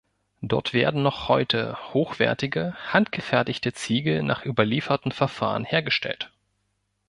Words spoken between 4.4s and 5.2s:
überlieferten